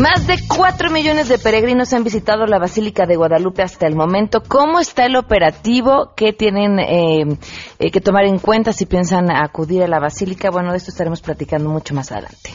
[0.00, 4.42] Más de 4 millones de peregrinos han visitado la Basílica de Guadalupe hasta el momento.
[4.48, 6.12] ¿Cómo está el operativo?
[6.16, 7.36] ¿Qué tienen eh,
[7.78, 10.48] eh, que tomar en cuenta si piensan acudir a la Basílica?
[10.50, 12.48] Bueno, de esto estaremos platicando mucho más adelante.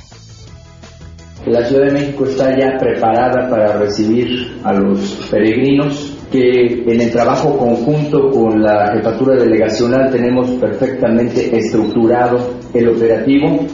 [1.46, 7.12] La Ciudad de México está ya preparada para recibir a los peregrinos que en el
[7.12, 13.68] trabajo conjunto con la jefatura delegacional tenemos perfectamente estructurado el operativo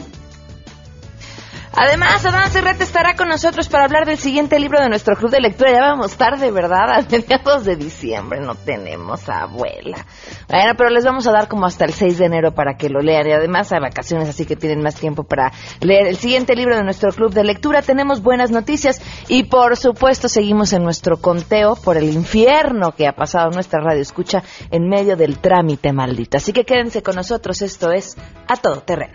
[1.74, 5.40] Además, Adán Cerrete estará con nosotros para hablar del siguiente libro de nuestro club de
[5.40, 5.72] lectura.
[5.72, 6.90] Ya vamos tarde, ¿verdad?
[6.90, 10.04] A mediados de diciembre no tenemos abuela.
[10.48, 13.00] Bueno, pero les vamos a dar como hasta el 6 de enero para que lo
[13.00, 13.26] lean.
[13.26, 16.84] Y además hay vacaciones, así que tienen más tiempo para leer el siguiente libro de
[16.84, 17.80] nuestro club de lectura.
[17.80, 23.12] Tenemos buenas noticias y por supuesto seguimos en nuestro conteo por el infierno que ha
[23.12, 26.36] pasado nuestra radio escucha en medio del trámite maldito.
[26.36, 27.62] Así que quédense con nosotros.
[27.62, 28.16] Esto es
[28.46, 29.14] A Todo Terreno.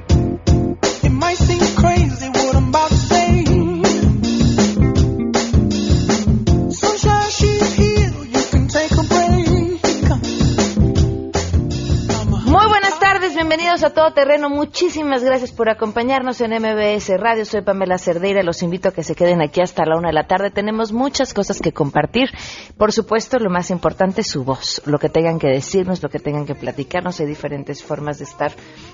[13.81, 14.49] Bienvenidos a Todo Terreno.
[14.49, 17.45] Muchísimas gracias por acompañarnos en MBS Radio.
[17.45, 18.43] Soy Pamela Cerdeira.
[18.43, 20.51] Los invito a que se queden aquí hasta la una de la tarde.
[20.51, 22.29] Tenemos muchas cosas que compartir.
[22.77, 24.83] Por supuesto, lo más importante es su voz.
[24.85, 27.19] Lo que tengan que decirnos, lo que tengan que platicarnos.
[27.19, 28.51] Hay diferentes formas de estar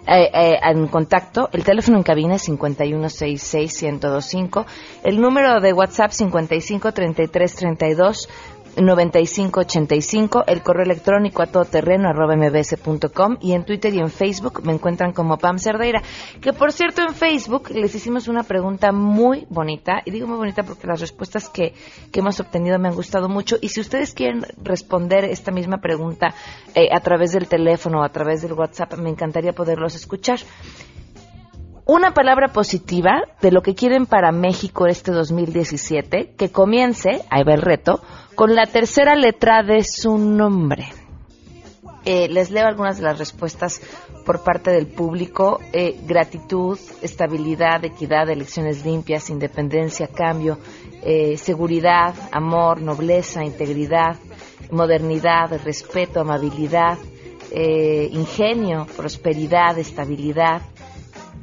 [0.07, 1.49] eh, eh, en contacto.
[1.51, 4.65] El teléfono en cabina es 5166125.
[5.03, 8.29] El número de WhatsApp 553332.
[8.77, 14.73] 9585, el correo electrónico a todoterreno arroba mbs.com y en Twitter y en Facebook me
[14.73, 16.01] encuentran como Pam Cerdeira.
[16.41, 20.63] Que por cierto en Facebook les hicimos una pregunta muy bonita, y digo muy bonita
[20.63, 21.73] porque las respuestas que,
[22.11, 23.57] que hemos obtenido me han gustado mucho.
[23.61, 26.33] Y si ustedes quieren responder esta misma pregunta
[26.75, 30.39] eh, a través del teléfono o a través del WhatsApp, me encantaría poderlos escuchar
[31.87, 37.53] una palabra positiva de lo que quieren para México este 2017, que comience, ahí va
[37.53, 38.01] el reto,
[38.35, 40.89] con la tercera letra de su nombre.
[42.03, 43.81] Eh, les leo algunas de las respuestas
[44.25, 45.59] por parte del público.
[45.73, 50.57] Eh, gratitud, estabilidad, equidad, elecciones limpias, independencia, cambio,
[51.03, 54.17] eh, seguridad, amor, nobleza, integridad,
[54.71, 56.97] modernidad, respeto, amabilidad,
[57.49, 60.61] ingenio, prosperidad, estabilidad,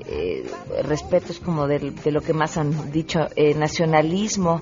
[0.07, 0.45] eh,
[0.83, 4.61] respeto es como de, lo que más han dicho, eh, nacionalismo,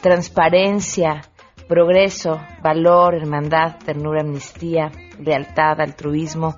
[0.00, 1.22] transparencia,
[1.68, 6.56] progreso, valor, hermandad, ternura, amnistía, lealtad, altruismo,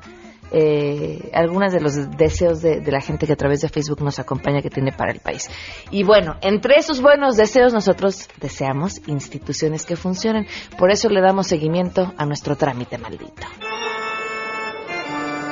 [0.53, 4.19] eh, algunos de los deseos de, de, la gente que a través de Facebook nos
[4.19, 5.51] acompaña que tiene para el país.
[5.91, 10.47] Y bueno, entre esos buenos deseos nosotros deseamos instituciones que funcionen.
[10.79, 13.47] Por eso le damos seguimiento a nuestro trámite maldito.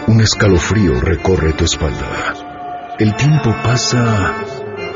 [0.07, 2.54] Un escalofrío recorre tu espalda.
[2.97, 4.33] El tiempo pasa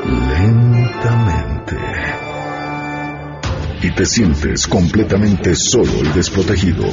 [0.05, 1.75] lentamente.
[3.81, 6.85] Y te sientes completamente solo y desprotegido.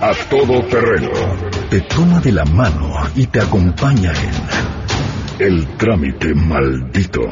[0.00, 1.10] A todo terreno.
[1.68, 4.12] Te toma de la mano y te acompaña
[5.38, 7.22] en El trámite maldito.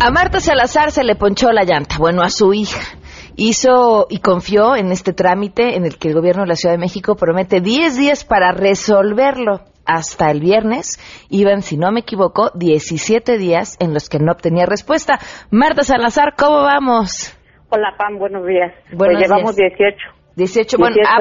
[0.00, 2.99] A Marta Salazar se le ponchó la llanta, bueno, a su hija
[3.40, 6.80] hizo y confió en este trámite en el que el gobierno de la Ciudad de
[6.80, 9.60] México promete 10 días para resolverlo.
[9.86, 14.66] Hasta el viernes iban, si no me equivoco, 17 días en los que no obtenía
[14.66, 15.18] respuesta.
[15.50, 17.34] Marta Salazar, ¿cómo vamos?
[17.70, 18.72] Hola, Pam, buenos días.
[18.92, 20.19] Buenos pues llevamos 18.
[20.36, 21.18] 18, bueno, ah,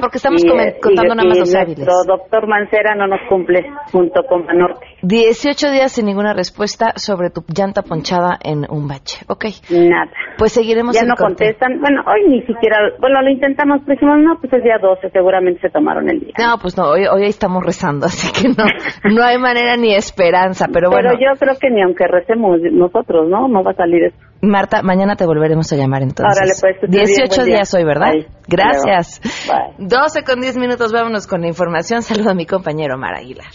[0.00, 0.42] porque estamos
[0.80, 1.86] contando nada más los hábiles.
[2.06, 4.86] doctor Mancera no nos cumple junto con Banorte.
[5.02, 9.24] 18 días sin ninguna respuesta sobre tu llanta ponchada en un bache.
[9.28, 9.46] Ok.
[9.70, 10.10] Nada.
[10.38, 11.80] Pues seguiremos Ya no contestan.
[11.80, 15.60] Bueno, hoy ni siquiera, bueno, lo intentamos, pero dijimos, no, pues es día 12, seguramente
[15.60, 16.34] se tomaron el día.
[16.38, 18.64] No, pues no, hoy, hoy estamos rezando, así que no,
[19.12, 21.10] no hay manera ni esperanza, pero bueno.
[21.10, 23.48] Pero yo creo que ni aunque recemos nosotros, ¿no?
[23.48, 24.31] No va a salir eso.
[24.42, 26.36] Marta, mañana te volveremos a llamar entonces.
[26.36, 26.90] Órale, pues.
[26.90, 28.12] 18 días hoy, ¿verdad?
[28.48, 29.20] Gracias.
[29.46, 29.86] Bye.
[29.86, 32.02] 12 con 10 minutos, vámonos con la información.
[32.02, 33.46] Saludo a mi compañero Mar Aguilar.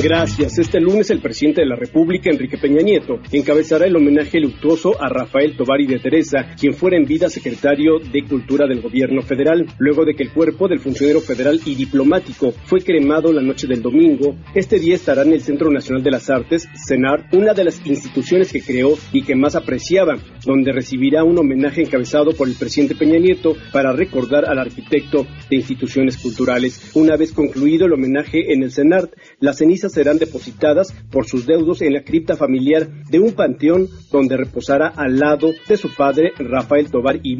[0.00, 0.56] Gracias.
[0.60, 5.08] Este lunes el presidente de la República, Enrique Peña Nieto, encabezará el homenaje luctuoso a
[5.08, 9.66] Rafael Tovar y de Teresa, quien fuera en vida secretario de Cultura del gobierno federal.
[9.78, 13.82] Luego de que el cuerpo del funcionario federal y diplomático fue cremado la noche del
[13.82, 17.84] domingo, este día estará en el Centro Nacional de las Artes, CENAR, una de las
[17.84, 20.16] instituciones que creó y que más apreciaba,
[20.46, 25.56] donde recibirá un homenaje encabezado por el presidente Peña Nieto para recordar al arquitecto de
[25.56, 26.92] instituciones culturales.
[26.94, 29.10] Una vez concluido el homenaje en el CENAR,
[29.40, 34.36] las cenizas serán depositadas por sus deudos en la cripta familiar de un panteón donde
[34.36, 37.38] reposará al lado de su padre Rafael Tobar y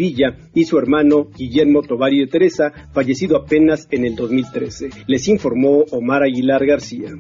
[0.55, 4.91] y su hermano Guillermo Tobar y Teresa, fallecido apenas en el 2013.
[5.07, 7.11] Les informó Omar Aguilar García.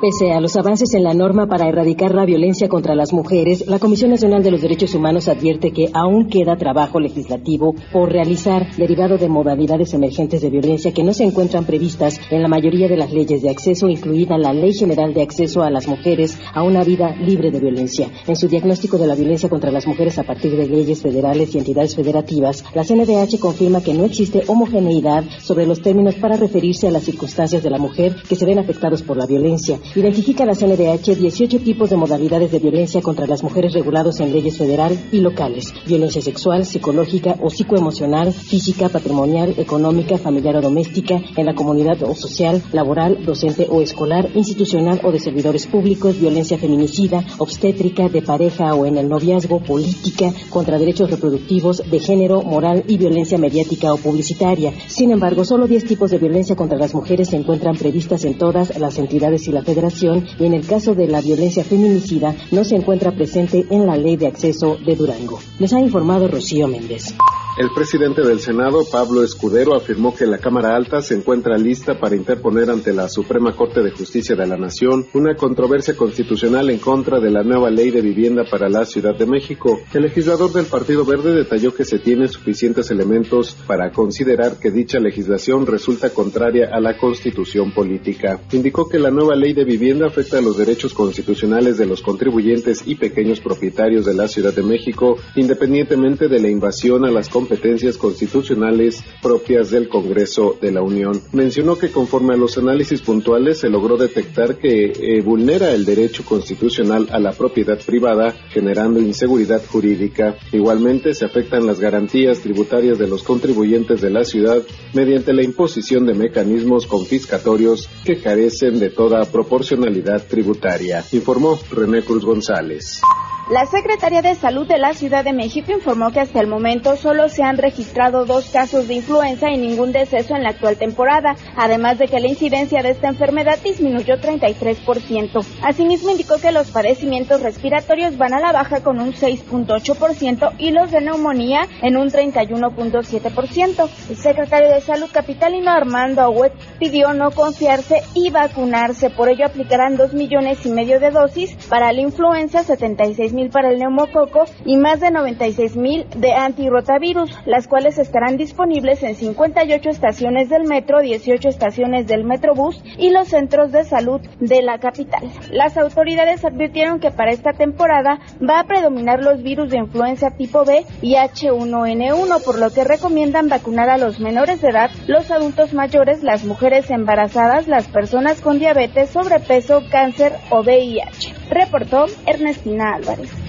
[0.00, 3.78] Pese a los avances en la norma para erradicar la violencia contra las mujeres, la
[3.78, 9.16] Comisión Nacional de los Derechos Humanos advierte que aún queda trabajo legislativo por realizar derivado
[9.16, 13.12] de modalidades emergentes de violencia que no se encuentran previstas en la mayoría de las
[13.12, 17.14] leyes de acceso, incluida la Ley General de Acceso a las Mujeres a una vida
[17.16, 18.10] libre de violencia.
[18.26, 21.58] En su diagnóstico de la violencia contra las mujeres a partir de leyes federales y
[21.58, 26.90] entidades federativas, la CNDH confirma que no existe homogeneidad sobre los términos para referirse a
[26.90, 29.46] las circunstancias de la mujer que se ven afectados por la violencia
[29.94, 34.58] Identifica la CNDH 18 tipos de modalidades de violencia contra las mujeres regulados en leyes
[34.58, 35.72] federal y locales.
[35.86, 42.14] Violencia sexual, psicológica o psicoemocional, física, patrimonial, económica, familiar o doméstica, en la comunidad o
[42.14, 48.74] social, laboral, docente o escolar, institucional o de servidores públicos, violencia feminicida, obstétrica, de pareja
[48.74, 53.96] o en el noviazgo, política, contra derechos reproductivos, de género, moral y violencia mediática o
[53.96, 54.72] publicitaria.
[54.88, 58.76] Sin embargo, solo 10 tipos de violencia contra las mujeres se encuentran previstas en todas
[58.78, 62.76] las entidades y la federación y en el caso de la violencia feminicida no se
[62.76, 65.38] encuentra presente en la ley de acceso de Durango.
[65.58, 67.14] Les ha informado Rocío Méndez.
[67.58, 72.14] El presidente del Senado, Pablo Escudero, afirmó que la Cámara Alta se encuentra lista para
[72.14, 77.18] interponer ante la Suprema Corte de Justicia de la Nación una controversia constitucional en contra
[77.18, 79.80] de la nueva ley de vivienda para la Ciudad de México.
[79.94, 84.98] El legislador del Partido Verde detalló que se tienen suficientes elementos para considerar que dicha
[84.98, 88.38] legislación resulta contraria a la constitución política.
[88.52, 92.82] Indicó que la nueva ley de vivienda afecta a los derechos constitucionales de los contribuyentes
[92.84, 97.96] y pequeños propietarios de la Ciudad de México, independientemente de la invasión a las competencias
[97.96, 101.22] constitucionales propias del Congreso de la Unión.
[101.32, 106.24] Mencionó que conforme a los análisis puntuales se logró detectar que eh, vulnera el derecho
[106.24, 110.34] constitucional a la propiedad privada, generando inseguridad jurídica.
[110.50, 114.60] Igualmente se afectan las garantías tributarias de los contribuyentes de la ciudad
[114.92, 122.24] mediante la imposición de mecanismos confiscatorios que carecen de toda proporcionalidad tributaria, informó René Cruz
[122.24, 123.02] González.
[123.48, 127.28] La Secretaría de Salud de la Ciudad de México informó que hasta el momento solo
[127.36, 131.98] se han registrado dos casos de influenza y ningún deceso en la actual temporada, además
[131.98, 135.44] de que la incidencia de esta enfermedad disminuyó 33%.
[135.62, 140.90] Asimismo indicó que los padecimientos respiratorios van a la baja con un 6.8% y los
[140.90, 143.88] de neumonía en un 31.7%.
[144.08, 149.98] El secretario de Salud capitalino Armando Agüet pidió no confiarse y vacunarse, por ello aplicarán
[149.98, 154.78] dos millones y medio de dosis para la influenza, 76 mil para el neumococo y
[154.78, 161.00] más de 96 mil de antirrotavirus, las cuales estarán disponibles en 58 estaciones del metro,
[161.00, 165.30] 18 estaciones del metrobús y los centros de salud de la capital.
[165.50, 170.64] Las autoridades advirtieron que para esta temporada va a predominar los virus de influenza tipo
[170.64, 175.72] B y H1N1, por lo que recomiendan vacunar a los menores de edad, los adultos
[175.74, 181.34] mayores, las mujeres embarazadas, las personas con diabetes, sobrepeso, cáncer o VIH.
[181.50, 183.45] Reportó Ernestina Álvarez.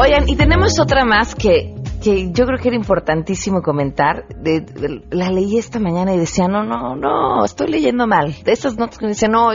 [0.00, 4.28] Oigan, y tenemos otra más que, que yo creo que era importantísimo comentar.
[4.28, 8.32] De, la leí esta mañana y decía, no, no, no, estoy leyendo mal.
[8.44, 9.50] De esas notas que dice, no,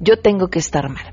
[0.00, 1.12] yo tengo que estar mal.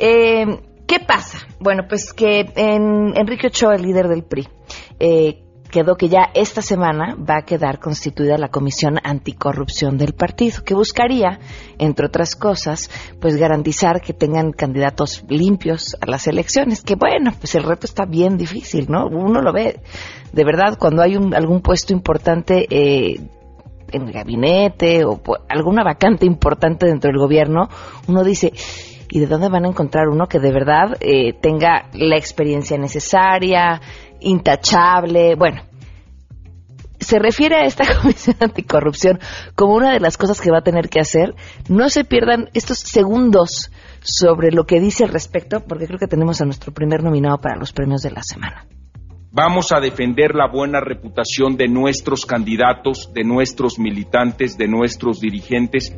[0.00, 0.44] Eh,
[0.88, 1.46] ¿Qué pasa?
[1.60, 4.48] Bueno, pues que en Enrique Ochoa, el líder del PRI,
[4.98, 5.43] eh,
[5.74, 10.72] quedó que ya esta semana va a quedar constituida la Comisión Anticorrupción del partido, que
[10.72, 11.40] buscaría,
[11.78, 12.88] entre otras cosas,
[13.20, 18.04] pues garantizar que tengan candidatos limpios a las elecciones, que bueno, pues el reto está
[18.04, 19.08] bien difícil, ¿no?
[19.08, 19.80] Uno lo ve,
[20.32, 23.20] de verdad, cuando hay un, algún puesto importante eh,
[23.90, 27.68] en el gabinete o alguna vacante importante dentro del gobierno,
[28.06, 28.52] uno dice,
[29.10, 33.80] ¿y de dónde van a encontrar uno que de verdad eh, tenga la experiencia necesaria,
[34.24, 35.62] intachable, bueno.
[37.00, 39.20] Se refiere a esta Comisión Anticorrupción
[39.54, 41.34] como una de las cosas que va a tener que hacer.
[41.68, 46.40] No se pierdan estos segundos sobre lo que dice al respecto, porque creo que tenemos
[46.40, 48.66] a nuestro primer nominado para los premios de la semana.
[49.36, 55.92] Vamos a defender la buena reputación de nuestros candidatos, de nuestros militantes, de nuestros dirigentes.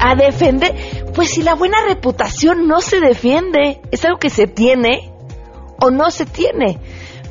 [0.00, 0.74] A defender,
[1.14, 5.12] pues si la buena reputación no se defiende, es algo que se tiene
[5.82, 6.78] o no se tiene.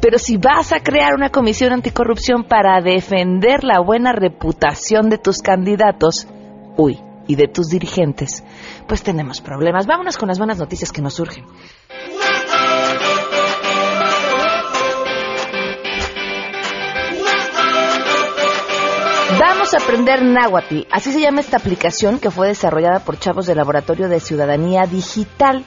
[0.02, 5.40] Pero si vas a crear una comisión anticorrupción para defender la buena reputación de tus
[5.40, 6.28] candidatos,
[6.78, 8.44] uy, y de tus dirigentes,
[8.88, 9.88] pues tenemos problemas.
[9.88, 11.46] Vámonos con las buenas noticias que nos surgen.
[19.40, 20.82] Vamos a aprender náhuatl.
[20.92, 25.66] Así se llama esta aplicación que fue desarrollada por chavos del Laboratorio de Ciudadanía Digital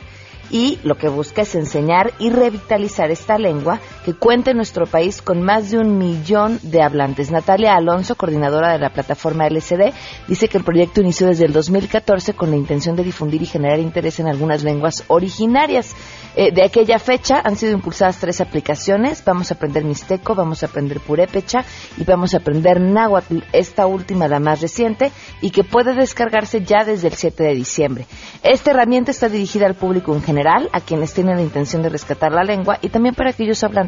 [0.51, 5.23] y lo que busca es enseñar y revitalizar esta lengua que cuenta en nuestro país
[5.23, 7.31] con más de un millón de hablantes.
[7.31, 9.93] Natalia Alonso, coordinadora de la plataforma LCD,
[10.27, 13.79] dice que el proyecto inició desde el 2014 con la intención de difundir y generar
[13.79, 15.95] interés en algunas lenguas originarias.
[16.37, 19.25] Eh, de aquella fecha han sido impulsadas tres aplicaciones.
[19.25, 21.65] Vamos a aprender mixteco, vamos a aprender purépecha
[21.97, 26.85] y vamos a aprender náhuatl, esta última la más reciente y que puede descargarse ya
[26.85, 28.07] desde el 7 de diciembre.
[28.43, 32.33] Esta herramienta está dirigida al público en general, a quienes tienen la intención de rescatar
[32.33, 33.88] la lengua y también para aquellos hablantes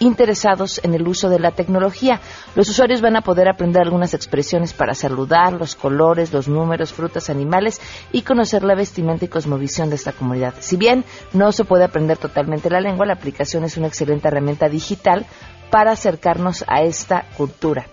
[0.00, 2.20] interesados en el uso de la tecnología.
[2.54, 7.30] Los usuarios van a poder aprender algunas expresiones para saludar, los colores, los números, frutas,
[7.30, 7.80] animales
[8.12, 10.54] y conocer la vestimenta y cosmovisión de esta comunidad.
[10.60, 14.68] Si bien no se puede aprender totalmente la lengua, la aplicación es una excelente herramienta
[14.68, 15.26] digital
[15.70, 17.86] para acercarnos a esta cultura.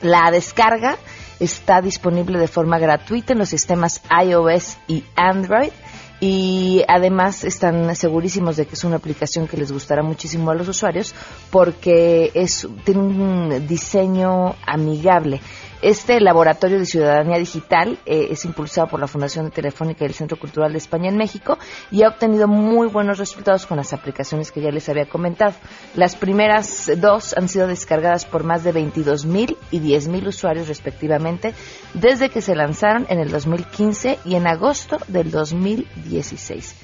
[0.00, 0.96] La descarga
[1.40, 5.70] está disponible de forma gratuita en los sistemas iOS y Android
[6.20, 10.68] y además están segurísimos de que es una aplicación que les gustará muchísimo a los
[10.68, 11.14] usuarios
[11.50, 15.40] porque es tiene un diseño amigable.
[15.84, 20.14] Este laboratorio de ciudadanía digital eh, es impulsado por la Fundación de Telefónica y el
[20.14, 21.58] Centro Cultural de España en México
[21.90, 25.52] y ha obtenido muy buenos resultados con las aplicaciones que ya les había comentado.
[25.94, 30.68] Las primeras dos han sido descargadas por más de 22 mil y 10 mil usuarios
[30.68, 31.52] respectivamente
[31.92, 36.83] desde que se lanzaron en el 2015 y en agosto del 2016.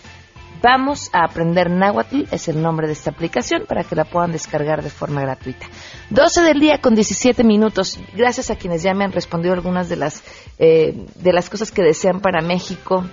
[0.62, 4.82] Vamos a aprender náhuatl, es el nombre de esta aplicación, para que la puedan descargar
[4.82, 5.66] de forma gratuita.
[6.10, 7.98] 12 del día con 17 minutos.
[8.14, 10.22] Gracias a quienes ya me han respondido algunas de las,
[10.58, 13.04] eh, de las cosas que desean para México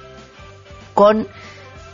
[0.93, 1.27] con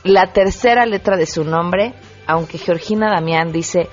[0.04, 1.94] la tercera letra de su nombre,
[2.26, 3.90] aunque Georgina Damián dice,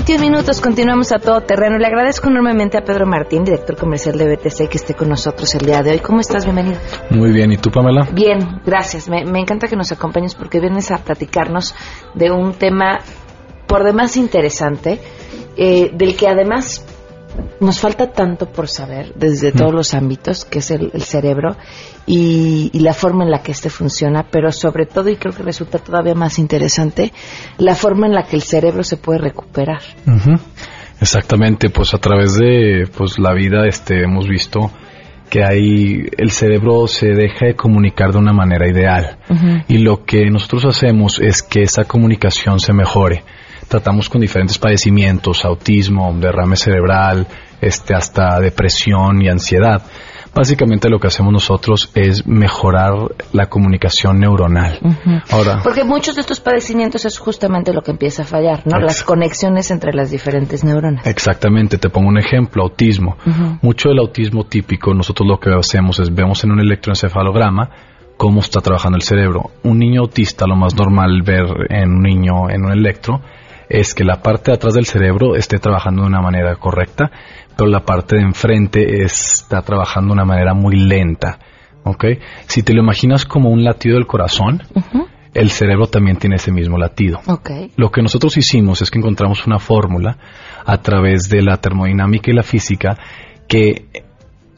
[0.00, 1.76] 21 minutos, continuamos a todo terreno.
[1.76, 5.66] Le agradezco enormemente a Pedro Martín, director comercial de BTC, que esté con nosotros el
[5.66, 5.98] día de hoy.
[5.98, 6.46] ¿Cómo estás?
[6.46, 6.78] Bienvenido.
[7.10, 8.08] Muy bien, ¿y tú, Pamela?
[8.10, 9.10] Bien, gracias.
[9.10, 11.74] Me, me encanta que nos acompañes porque vienes a platicarnos
[12.14, 13.00] de un tema
[13.66, 14.98] por demás interesante,
[15.58, 16.82] eh, del que además
[17.60, 21.56] nos falta tanto por saber desde todos los ámbitos, que es el, el cerebro
[22.06, 25.42] y, y la forma en la que éste funciona, pero sobre todo, y creo que
[25.42, 27.12] resulta todavía más interesante,
[27.58, 29.80] la forma en la que el cerebro se puede recuperar.
[31.00, 34.70] Exactamente, pues a través de pues la vida este hemos visto
[35.30, 39.16] que hay el cerebro se deja de comunicar de una manera ideal
[39.68, 43.22] y lo que nosotros hacemos es que esa comunicación se mejore.
[43.70, 47.28] Tratamos con diferentes padecimientos, autismo, derrame cerebral,
[47.60, 49.80] este hasta depresión y ansiedad.
[50.34, 52.94] Básicamente lo que hacemos nosotros es mejorar
[53.32, 54.80] la comunicación neuronal.
[55.30, 58.80] Ahora, Porque muchos de estos padecimientos es justamente lo que empieza a fallar, ¿no?
[58.80, 61.06] Las conexiones entre las diferentes neuronas.
[61.06, 63.18] Exactamente, te pongo un ejemplo, autismo.
[63.62, 67.70] Mucho del autismo típico, nosotros lo que hacemos es vemos en un electroencefalograma
[68.16, 69.52] cómo está trabajando el cerebro.
[69.62, 73.20] Un niño autista, lo más normal ver en un niño en un electro,
[73.70, 77.10] es que la parte de atrás del cerebro esté trabajando de una manera correcta,
[77.56, 81.38] pero la parte de enfrente está trabajando de una manera muy lenta.
[81.84, 82.04] ¿Ok?
[82.46, 84.62] Si te lo imaginas como un latido del corazón,
[85.32, 87.20] el cerebro también tiene ese mismo latido.
[87.26, 87.50] Ok.
[87.76, 90.18] Lo que nosotros hicimos es que encontramos una fórmula
[90.66, 92.98] a través de la termodinámica y la física
[93.48, 93.86] que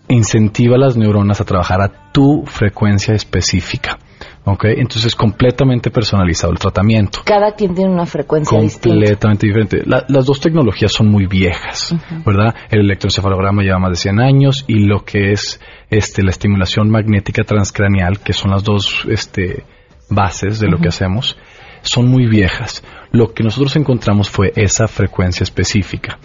[0.09, 3.99] incentiva a las neuronas a trabajar a tu frecuencia específica.
[4.45, 4.65] ¿Ok?
[4.65, 7.21] Entonces es completamente personalizado el tratamiento.
[7.25, 8.89] Cada quien tiene una frecuencia distinta.
[8.97, 9.83] Completamente diferente.
[9.87, 11.95] La- las dos tecnologías son muy viejas.
[12.27, 12.53] ¿verdad?
[12.71, 17.45] El electroencefalograma lleva más de 100 años y lo que es este, la estimulación magnética
[17.45, 19.63] transcranial, que son las dos este,
[20.11, 21.37] bases de lo que hacemos,
[21.83, 22.83] son muy viejas.
[23.13, 26.19] Lo que nosotros encontramos fue esa frecuencia específica.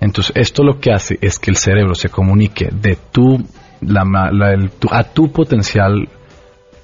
[0.00, 3.38] Entonces, esto lo que hace es que el cerebro se comunique de tu,
[3.80, 4.02] la
[4.32, 6.08] la- el- tu- a tu potencial,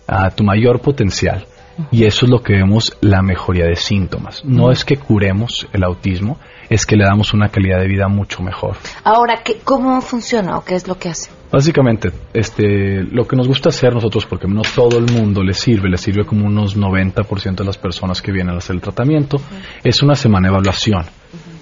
[0.08, 1.46] a tu mayor potencial.
[1.92, 4.44] Y eso es lo que vemos la mejoría de síntomas.
[4.44, 6.38] No es que curemos el autismo,
[6.68, 8.76] es que le damos una calidad de vida mucho mejor.
[9.04, 11.30] Ahora, ¿qué, ¿cómo funciona o qué es lo que hace?
[11.52, 15.88] Básicamente, este, lo que nos gusta hacer nosotros, porque no todo el mundo le sirve,
[15.88, 19.40] le sirve como unos 90% de las personas que vienen a hacer el tratamiento,
[19.82, 21.06] es una semana de evaluación,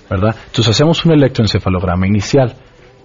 [0.08, 0.34] ¿verdad?
[0.46, 2.56] Entonces hacemos un electroencefalograma inicial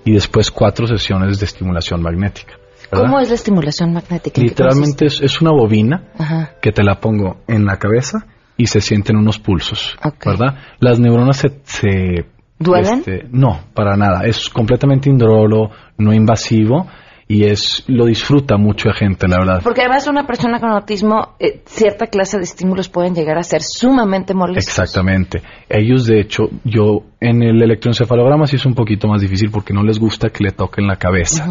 [0.06, 2.61] y después cuatro sesiones de estimulación magnética.
[2.92, 3.06] ¿Verdad?
[3.06, 4.42] ¿Cómo es la estimulación magnética?
[4.42, 6.04] ¿En qué Literalmente es, es una bobina?
[6.18, 6.52] Ajá.
[6.62, 8.26] que te la pongo en la cabeza
[8.58, 10.56] y se sienten unos pulsos, ¿verdad?
[10.80, 11.62] Las neuronas se...
[11.64, 12.26] se
[12.60, 13.00] ¿Duelen?
[13.00, 14.22] este, no, para nada.
[14.26, 16.86] Es completamente indoloro, no invasivo
[17.32, 19.62] y es lo disfruta mucha gente, la verdad.
[19.64, 23.62] Porque además una persona con autismo, eh, cierta clase de estímulos pueden llegar a ser
[23.64, 24.68] sumamente molestos.
[24.68, 25.42] Exactamente.
[25.70, 29.82] Ellos, de hecho, yo en el electroencefalograma sí es un poquito más difícil porque no
[29.82, 31.48] les gusta que le toquen la cabeza.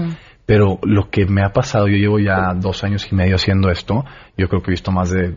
[0.50, 4.04] Pero lo que me ha pasado, yo llevo ya dos años y medio haciendo esto,
[4.36, 5.36] yo creo que he visto más de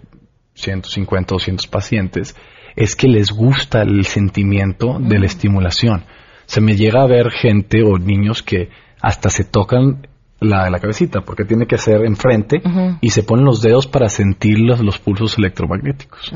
[0.55, 2.35] 150, 200 pacientes,
[2.75, 6.03] es que les gusta el sentimiento de la estimulación.
[6.47, 8.69] Se me llega a ver gente o niños que
[9.03, 10.07] hasta se tocan
[10.39, 12.63] la, la cabecita porque tiene que ser enfrente
[12.99, 16.33] y se ponen los dedos para sentir los, los pulsos electromagnéticos.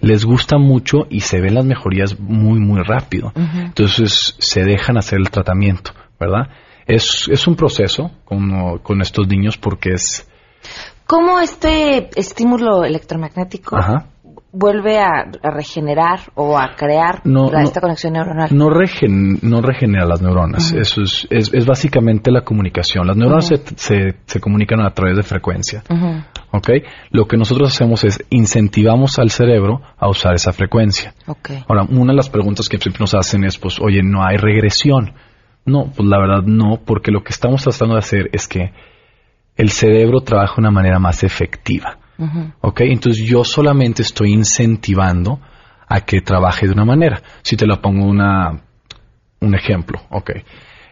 [0.00, 3.32] Les gusta mucho y se ven las mejorías muy, muy rápido.
[3.36, 6.48] Entonces se dejan hacer el tratamiento, ¿verdad?
[6.86, 10.28] Es, es un proceso con, con estos niños porque es...
[11.06, 14.06] ¿Cómo este estímulo electromagnético Ajá.
[14.52, 17.64] vuelve a, a regenerar o a crear No, la- no.
[17.64, 18.48] esta conexión neuronal?
[18.52, 20.72] No, regen- no regenera las neuronas.
[20.72, 23.06] Eso es, es, es básicamente la comunicación.
[23.06, 25.84] Las neuronas se, se, se comunican a través de frecuencia.
[25.88, 26.22] Ujú.
[26.52, 26.70] ¿Ok?
[27.10, 31.14] Lo que nosotros hacemos es incentivamos al cerebro a usar esa frecuencia.
[31.26, 31.50] Ok.
[31.68, 35.12] Ahora, una de las preguntas que siempre nos hacen es, pues, oye, ¿no hay regresión?
[35.66, 38.72] No, pues la verdad no, porque lo que estamos tratando de hacer es que
[39.56, 41.98] el cerebro trabaje de una manera más efectiva.
[42.62, 42.80] ¿Ok?
[42.82, 45.38] Entonces yo solamente estoy incentivando
[45.86, 47.20] a que trabaje de una manera.
[47.42, 48.58] Si te la pongo una,
[49.40, 50.30] un ejemplo, ¿ok?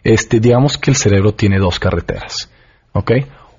[0.03, 2.51] Este, digamos que el cerebro tiene dos carreteras,
[2.93, 3.13] ¿ok?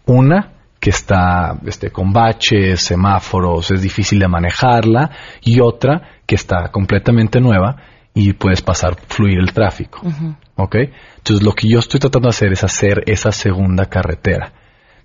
[0.05, 5.09] Una que está este, con baches, semáforos, es difícil de manejarla,
[5.41, 7.77] y otra que está completamente nueva
[8.15, 9.99] y puedes pasar, fluir el tráfico.
[10.01, 10.35] Ujú.
[10.55, 10.75] ¿Ok?
[11.17, 14.53] Entonces lo que yo estoy tratando de hacer es hacer esa segunda carretera.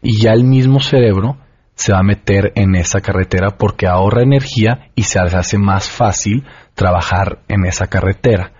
[0.00, 1.36] Y ya el mismo cerebro
[1.74, 6.46] se va a meter en esa carretera porque ahorra energía y se hace más fácil
[6.74, 8.52] trabajar en esa carretera.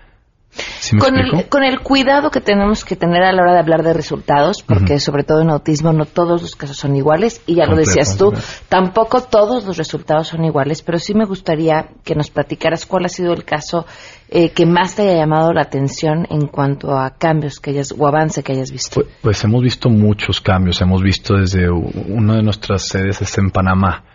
[0.79, 3.59] ¿Sí me Con el, con el cuidado que tenemos que tener a la hora de
[3.59, 7.55] hablar de resultados, porque sobre todo en autismo no todos los casos son iguales, y
[7.55, 8.33] ya lo decías tú,
[8.67, 13.09] tampoco todos los resultados son iguales, pero sí me gustaría que nos platicaras cuál ha
[13.09, 13.85] sido el caso
[14.33, 18.07] eh, que más te haya llamado la atención en cuanto a cambios que hayas o
[18.07, 19.01] avance que hayas visto.
[19.01, 20.81] Pues, pues hemos visto muchos cambios.
[20.81, 24.05] Hemos visto desde una de nuestras sedes es en Panamá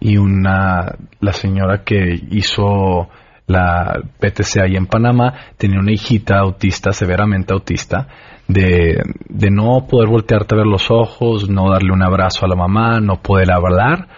[0.00, 3.10] y una la señora que hizo
[3.46, 8.08] la PTC ahí en Panamá tenía una hijita autista, severamente autista,
[8.48, 12.56] de, de no poder voltearte a ver los ojos, no darle un abrazo a la
[12.56, 14.08] mamá, no poder hablar.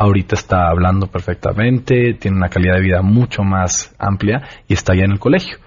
[0.00, 5.02] Ahorita está hablando perfectamente, tiene una calidad de vida mucho más amplia y está ya
[5.02, 5.58] en el colegio.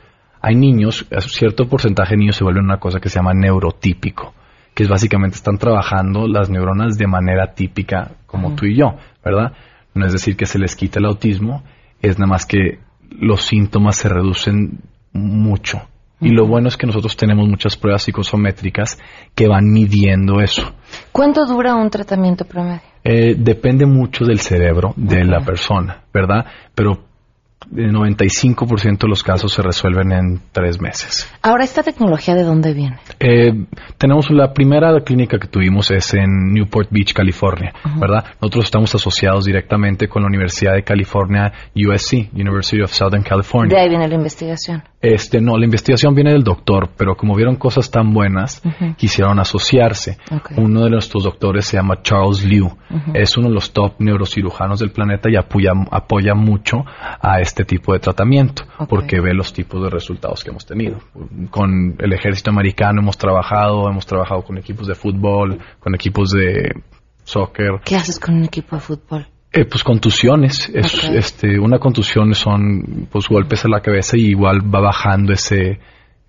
[0.41, 4.33] Hay niños, cierto porcentaje de niños se vuelven una cosa que se llama neurotípico,
[4.73, 9.51] que es básicamente están trabajando las neuronas de manera típica como tú y yo, ¿verdad?
[9.93, 11.63] No es decir que se les quita el autismo,
[12.01, 14.79] es nada más que los síntomas se reducen
[15.11, 15.81] mucho.
[16.21, 18.97] Y lo bueno es que nosotros tenemos muchas pruebas psicosométricas
[19.35, 20.71] que van midiendo eso.
[21.11, 22.90] ¿Cuánto dura un tratamiento promedio?
[23.03, 26.45] Eh, depende mucho del cerebro de la persona, ¿verdad?
[26.75, 27.11] Pero
[27.75, 31.31] el 95% de los casos se resuelven en tres meses.
[31.41, 32.97] Ahora, ¿esta tecnología de dónde viene?
[33.19, 33.65] Eh,
[33.97, 38.25] tenemos la primera clínica que tuvimos es en Newport Beach, California, ¿verdad?
[38.41, 43.75] Nosotros estamos asociados directamente con la Universidad de California, USC, University of Southern California.
[43.75, 44.83] De ahí viene la investigación.
[45.01, 48.61] Este, no, la investigación viene del doctor, pero como vieron cosas tan buenas,
[48.97, 50.17] quisieron asociarse.
[50.57, 52.69] Uno de nuestros doctores se llama Charles Liu.
[53.13, 56.85] Es uno de los top neurocirujanos del planeta y apoya, apoya mucho
[57.19, 60.99] a este tipo de tratamiento, porque ve los tipos de resultados que hemos tenido.
[61.49, 66.83] Con el ejército americano hemos trabajado, hemos trabajado con equipos de fútbol, con equipos de
[67.23, 67.81] soccer.
[67.83, 69.27] ¿Qué haces con un equipo de fútbol?
[69.53, 70.69] Eh, pues contusiones.
[70.73, 75.79] Es, este, una contusión son pues golpes a la cabeza y igual va bajando ese,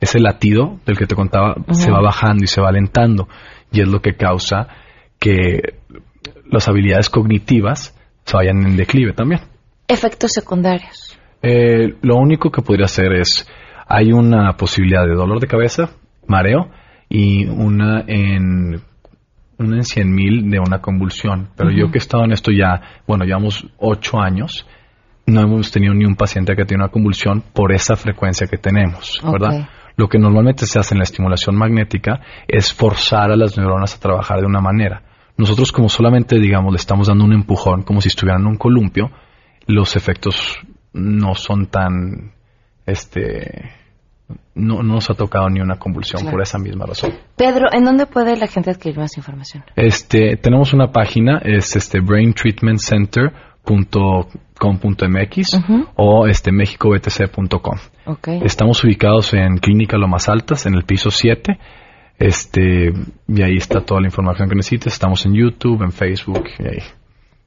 [0.01, 3.29] ese latido del que te contaba, se va bajando y se va alentando.
[3.71, 4.67] Y es lo que causa
[5.21, 5.75] que
[6.51, 9.43] las habilidades cognitivas se vayan en declive también.
[9.87, 11.17] Efectos secundarios.
[11.43, 13.49] Eh, lo único que podría hacer es,
[13.87, 15.91] hay una posibilidad de dolor de cabeza,
[16.27, 16.71] mareo
[17.09, 18.81] y una en
[19.65, 21.49] una en 100 mil de una convulsión.
[21.57, 24.67] Pero yo que he estado en esto ya, bueno, llevamos ocho años,
[25.27, 29.21] no hemos tenido ni un paciente que tiene una convulsión por esa frecuencia que tenemos,
[29.25, 29.69] ¿verdad?
[29.97, 34.01] Lo que normalmente se hace en la estimulación magnética es forzar a las neuronas a
[34.01, 35.03] trabajar de una manera.
[35.37, 39.11] Nosotros como solamente, digamos, le estamos dando un empujón como si estuvieran en un columpio,
[39.67, 40.59] los efectos
[40.93, 42.33] no son tan,
[42.87, 43.71] este,
[44.55, 46.37] no, no nos ha tocado ni una convulsión Claro.
[46.37, 47.13] por esa misma razón.
[47.37, 49.65] Pedro, ¿en dónde puede la gente adquirir más información?
[49.77, 52.01] Este, tenemos una página, es este
[55.97, 57.79] o este mexicobtc.com.
[58.07, 58.29] Ok.
[58.45, 61.59] Estamos ubicados en Clínica Lomas Altas, en el piso 7.
[62.19, 62.93] Este,
[63.29, 64.93] y ahí está toda la información que necesites.
[64.93, 66.45] Estamos en YouTube, en Facebook.
[66.59, 66.83] Y ahí.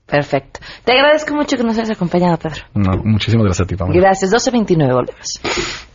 [0.05, 0.59] Perfecto.
[0.83, 2.63] Te agradezco mucho que nos hayas acompañado, Pedro.
[2.73, 3.99] No, muchísimas gracias a ti, Pamela.
[3.99, 4.31] Gracias.
[4.31, 5.94] 12.29, volvemos.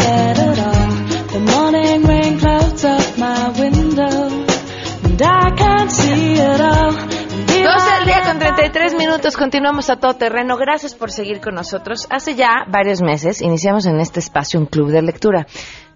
[8.71, 10.55] 33 minutos, continuamos a todo terreno.
[10.55, 12.07] Gracias por seguir con nosotros.
[12.09, 15.45] Hace ya varios meses iniciamos en este espacio un club de lectura.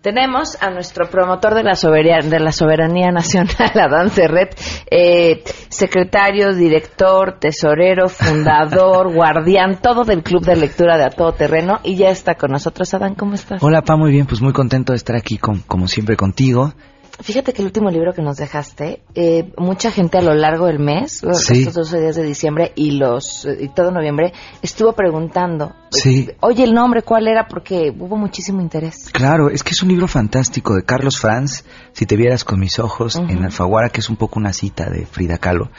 [0.01, 4.59] Tenemos a nuestro promotor de la soberanía, de la soberanía nacional, Adán Serret,
[4.91, 11.79] eh, secretario, director, tesorero, fundador, guardián, todo del club de lectura de A Todo Terreno
[11.81, 12.93] y ya está con nosotros.
[12.93, 13.63] Adán, ¿cómo estás?
[13.63, 16.73] Hola, Pa, muy bien, pues muy contento de estar aquí con, como siempre contigo.
[17.21, 20.79] Fíjate que el último libro que nos dejaste, eh, mucha gente a lo largo del
[20.79, 21.59] mes, Sí.
[21.59, 26.29] estos 12 días de diciembre y los eh, y todo noviembre, estuvo preguntando, Sí.
[26.41, 27.47] oye, el nombre, ¿cuál era?
[27.47, 29.09] Porque hubo muchísimo interés.
[29.13, 32.77] Claro, es que es un libro fantástico de Carlos Franz, Si te vieras con mis
[32.79, 35.69] ojos, en Alfaguara, que es un poco una cita de Frida Kahlo.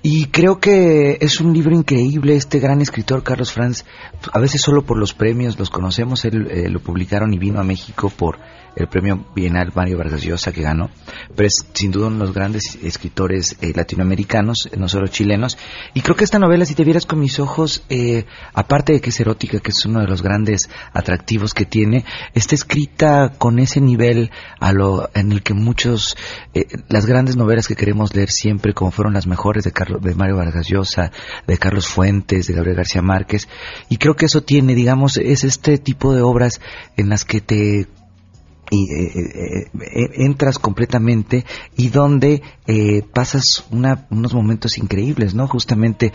[0.00, 3.84] Y creo que es un libro increíble, este gran escritor Carlos Franz,
[4.32, 7.64] a veces solo por los premios los conocemos, él eh, lo publicaron y vino a
[7.64, 8.38] México por
[8.76, 10.90] el premio Bienal Mario Vargas Llosa que ganó,
[11.34, 15.58] pero es sin duda uno de los grandes escritores eh, latinoamericanos, no solo chilenos,
[15.94, 19.10] y creo que esta novela, si te vieras con mis ojos, eh, aparte de que
[19.10, 22.04] es erótica, que es uno de los grandes atractivos que tiene,
[22.34, 24.30] está escrita con ese nivel
[24.60, 26.16] a lo en el que muchos,
[26.54, 30.14] eh, las grandes novelas que queremos leer siempre, como fueron las mejores de, Carlos, de
[30.14, 31.10] Mario Vargas Llosa,
[31.46, 33.48] de Carlos Fuentes, de Gabriel García Márquez,
[33.88, 36.60] y creo que eso tiene, digamos, es este tipo de obras
[36.96, 37.88] en las que te
[38.70, 41.44] y eh, eh, eh, entras completamente
[41.76, 45.48] y donde eh, pasas una- unos momentos increíbles, ¿no?
[45.48, 46.12] Justamente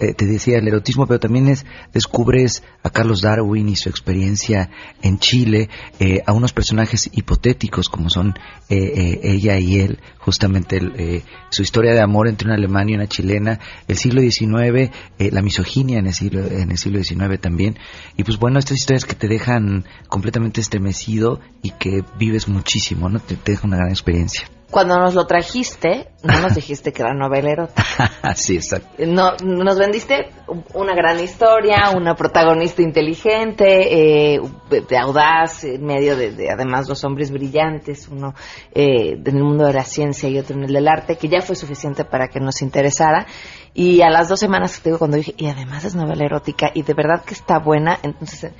[0.00, 1.64] eh, te decía el erotismo, pero también es
[1.94, 4.68] descubres a Carlos Darwin y su experiencia
[5.02, 8.34] en Chile, eh, a unos personajes hipotéticos como son
[8.68, 13.60] ella y él, justamente el, su historia de amor entre una alemana y una chilena,
[13.86, 17.78] el siglo XIX, la misoginia en el siglo en el siglo XIX también,
[18.16, 23.20] y pues bueno estas historias que te dejan completamente estremecido y que vives muchísimo, ¿no?
[23.20, 24.48] Te, te deja una gran experiencia.
[24.74, 27.84] Cuando nos lo trajiste, no nos dijiste que era novela erótica.
[28.22, 29.04] Así exacto.
[29.06, 30.30] No, nos vendiste
[30.72, 37.04] una gran historia, una protagonista inteligente, eh, de audaz, en medio de, de, además dos
[37.04, 38.34] hombres brillantes, uno
[38.74, 41.40] eh, en el mundo de la ciencia y otro en el del arte, que ya
[41.40, 43.28] fue suficiente para que nos interesara.
[43.74, 46.82] Y a las dos semanas te digo cuando dije, y además es novela erótica, y
[46.82, 48.52] de verdad que está buena, entonces,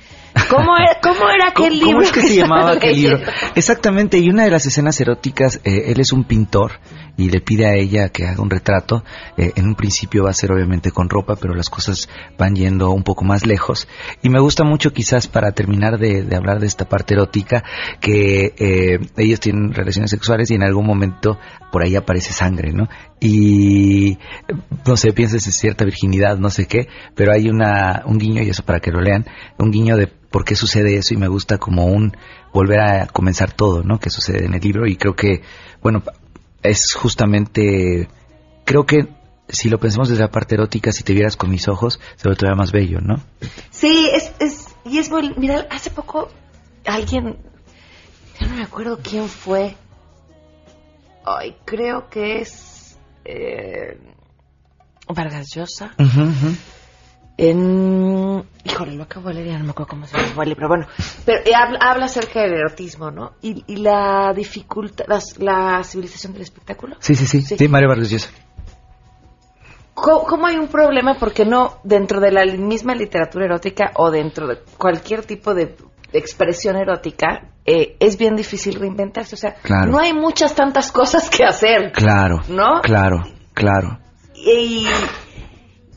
[0.49, 1.91] ¿cómo era, cómo era aquel ¿Cómo, libro?
[1.91, 3.19] cómo es que se llamaba aquel libro?
[3.55, 6.79] Exactamente, y una de las escenas eróticas, eh, él es un pintor
[7.17, 9.03] y le pide a ella que haga un retrato.
[9.37, 12.89] Eh, en un principio va a ser obviamente con ropa, pero las cosas van yendo
[12.91, 13.87] un poco más lejos.
[14.21, 17.63] Y me gusta mucho quizás para terminar de, de hablar de esta parte erótica,
[17.99, 21.37] que eh, ellos tienen relaciones sexuales y en algún momento
[21.71, 22.87] por ahí aparece sangre, ¿no?
[23.27, 24.19] Y
[24.85, 28.49] no sé, piensas en cierta virginidad, no sé qué, pero hay una, un guiño, y
[28.49, 29.25] eso para que lo lean,
[29.57, 32.15] un guiño de por qué sucede eso y me gusta como un
[32.53, 33.99] volver a comenzar todo, ¿no?
[33.99, 35.41] Que sucede en el libro y creo que,
[35.81, 36.03] bueno,
[36.61, 38.07] es justamente,
[38.63, 39.07] creo que
[39.49, 42.35] si lo pensamos desde la parte erótica, si te vieras con mis ojos, se ve
[42.35, 43.23] todavía más bello, ¿no?
[43.71, 46.29] Sí, es, es, y es mira, hace poco
[46.85, 47.37] alguien,
[48.39, 49.75] ya no me acuerdo quién fue,
[51.25, 52.74] ay, creo que es
[53.25, 53.97] eh,
[55.07, 55.95] Vargas Llosa,
[57.37, 60.87] en, híjole, lo leer, ya no me acuerdo cómo se llama el pero bueno,
[61.25, 63.33] pero eh, habla, habla acerca del erotismo, ¿no?
[63.41, 65.05] Y, y la dificultad,
[65.39, 66.95] la, civilización del espectáculo.
[66.99, 68.29] Sí, sí, sí, sí, Mario Vargas Llosa.
[69.93, 71.15] ¿Cómo, cómo hay un problema?
[71.19, 75.75] Porque no dentro de la misma literatura erótica o dentro de cualquier tipo de
[76.13, 79.35] expresión erótica eh, es bien difícil reinventarse.
[79.35, 79.91] O sea, Claro.
[79.91, 81.91] no hay muchas tantas cosas que hacer.
[81.91, 82.81] Claro, ¿No?
[82.81, 83.99] claro, claro.
[84.35, 84.85] Y,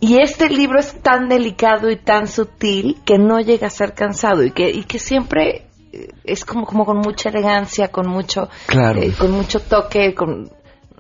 [0.01, 4.43] y este libro es tan delicado y tan sutil que no llega a ser cansado
[4.45, 9.01] y que, y que siempre eh, es como, como con mucha elegancia, con mucho, Claro.
[9.03, 10.51] eh, con mucho toque, con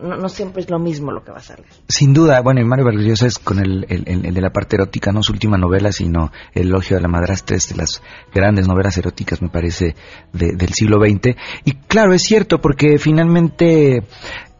[0.02, 1.66] no, siempre es lo mismo lo que va a salir.
[1.88, 4.76] Sin duda, bueno, y Mario Vargas es con el, el- el- el de la parte
[4.76, 8.02] erótica, no su última novela, sino El elogio de la madrastra, es de las
[8.34, 9.94] grandes novelas eróticas, me parece,
[10.32, 11.36] de- del siglo XX.
[11.64, 14.02] Y claro, es cierto, porque finalmente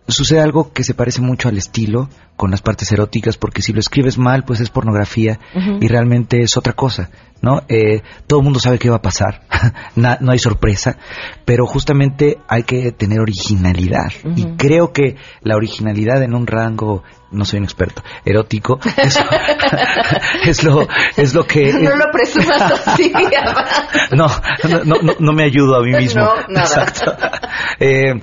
[0.08, 3.80] sucede algo que se parece mucho al estilo con las partes eróticas, porque si lo
[3.80, 5.38] escribes mal, pues es pornografía
[5.80, 7.10] y realmente es otra cosa,
[7.42, 7.62] ¿no?
[7.68, 9.42] Eh, todo el mundo sabe qué va a pasar,
[9.96, 10.96] Na- no hay sorpresa,
[11.44, 14.12] pero justamente hay que tener originalidad.
[14.36, 19.18] Y creo que la originalidad en un rango, no soy un experto, erótico, es,
[20.46, 21.72] es lo, es lo que...
[21.72, 23.12] no lo presumas así.
[24.12, 24.28] no,
[24.68, 26.22] no, no, no- no me ayudo a mí mismo.
[26.22, 26.66] No, nada.
[26.84, 27.16] Exacto.
[27.80, 28.14] Eh,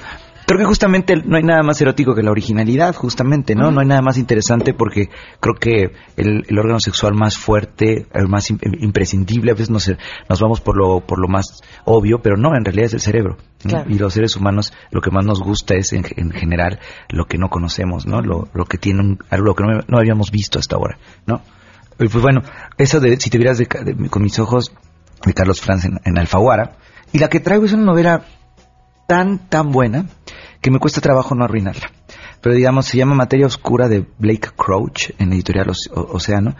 [0.46, 3.72] creo que justamente no hay nada más erótico que la originalidad, justamente, ¿no?
[3.72, 8.28] No hay nada más interesante porque creo que el, el órgano sexual más fuerte, el
[8.28, 9.92] más im- imprescindible, a veces nos,
[10.30, 13.38] nos vamos por lo, por lo más obvio, pero no, en realidad es el cerebro.
[13.64, 13.70] ¿no?
[13.72, 13.90] Claro.
[13.90, 16.80] Y los seres humanos lo que más nos gusta es en, en general
[17.10, 18.22] lo que no conocemos, ¿no?
[18.22, 21.42] Lo, lo que tiene un- algo que no, no habíamos visto hasta ahora, ¿no?
[21.98, 22.42] Y pues bueno,
[22.78, 24.72] eso de si te vieras de de- con mis ojos
[25.26, 26.74] de Carlos Franz en, en Alfaguara.
[27.14, 28.26] Y la que traigo es una novela
[29.08, 30.06] tan, tan buena
[30.66, 31.92] que me cuesta trabajo no arruinarla.
[32.42, 36.56] Pero digamos, se llama Materia Oscura de Blake Crouch en Editorial Océano.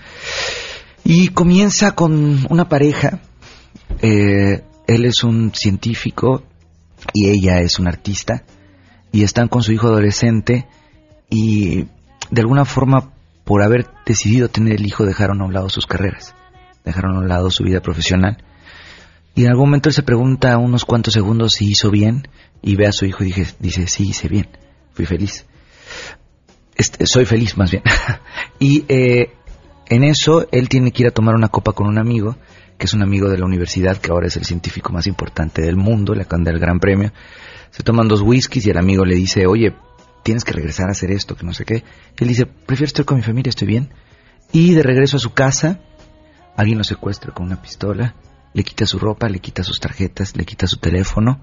[1.04, 3.22] Y comienza con una pareja.
[4.04, 6.44] eh, él es un científico
[7.14, 8.44] y ella es una artista.
[9.12, 10.68] Y están con su hijo adolescente
[11.32, 11.88] y
[12.30, 13.12] de alguna forma
[13.44, 16.36] por haber decidido tener el hijo dejaron a un lado sus carreras,
[16.84, 18.38] dejaron a un lado su vida profesional.
[19.36, 22.28] Y en algún momento él se pregunta unos cuantos segundos si hizo bien
[22.62, 24.48] y ve a su hijo y dije, dice, sí, hice bien,
[24.94, 25.46] fui feliz.
[26.76, 27.84] Este, soy feliz más bien.
[28.60, 29.34] y eh,
[29.88, 32.38] en eso él tiene que ir a tomar una copa con un amigo,
[32.78, 35.76] que es un amigo de la universidad, que ahora es el científico más importante del
[35.76, 37.12] mundo, le acaban el gran premio.
[37.72, 39.76] Se toman dos whiskies y el amigo le dice, oye,
[40.24, 41.84] tienes que regresar a hacer esto, que no sé qué.
[42.18, 43.94] Él dice, prefiero estar con mi familia, estoy bien.
[44.54, 45.82] Y de regreso a su casa,
[46.56, 48.16] alguien lo secuestra con una pistola,
[48.56, 51.42] le quita su ropa, le quita sus tarjetas, le quita su teléfono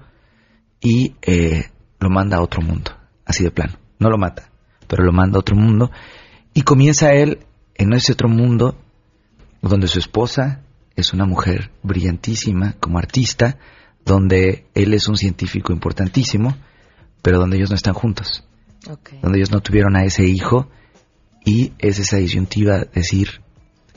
[0.81, 2.91] y eh, lo manda a otro mundo,
[3.23, 3.73] así de plano.
[3.99, 4.49] No lo mata,
[4.87, 5.91] pero lo manda a otro mundo.
[6.55, 7.45] Y comienza él
[7.75, 8.81] en ese otro mundo
[9.61, 10.63] donde su esposa
[10.95, 13.59] es una mujer brillantísima como artista,
[14.03, 16.57] donde él es un científico importantísimo,
[17.21, 18.43] pero donde ellos no están juntos,
[19.21, 20.67] donde ellos no tuvieron a ese hijo
[21.45, 23.43] y es esa disyuntiva decir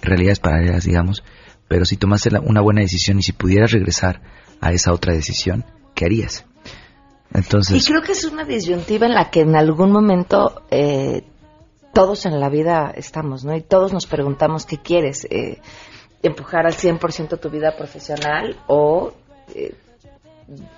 [0.02, 1.24] realidades paralelas, digamos,
[1.68, 4.20] pero si tomaste la- una buena decisión y si pudieras regresar
[4.61, 6.44] a esa otra decisión, ¿qué harías?
[7.35, 11.24] Entonces, Y creo que es una disyuntiva en la que en algún momento eh,
[11.92, 13.55] todos en la vida estamos, ¿no?
[13.57, 15.61] Y todos nos preguntamos qué quieres, eh,
[16.22, 19.12] empujar al 100% tu vida profesional o
[19.55, 19.74] eh,